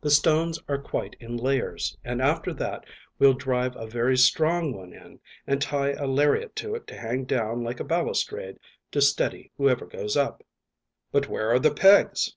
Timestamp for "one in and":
4.72-5.60